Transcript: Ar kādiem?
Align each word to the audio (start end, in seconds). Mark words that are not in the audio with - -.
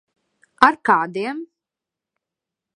Ar 0.67 0.77
kādiem? 0.89 1.45